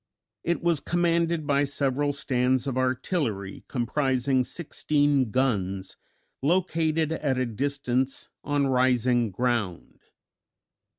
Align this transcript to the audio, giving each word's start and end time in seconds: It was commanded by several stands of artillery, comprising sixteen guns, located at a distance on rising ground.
It 0.43 0.63
was 0.63 0.79
commanded 0.79 1.45
by 1.45 1.63
several 1.63 2.11
stands 2.11 2.65
of 2.65 2.75
artillery, 2.75 3.63
comprising 3.67 4.43
sixteen 4.43 5.29
guns, 5.29 5.95
located 6.41 7.11
at 7.11 7.37
a 7.37 7.45
distance 7.45 8.27
on 8.43 8.65
rising 8.65 9.29
ground. 9.29 9.99